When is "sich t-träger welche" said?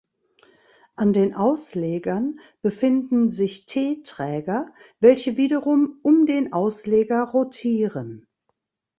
3.29-5.37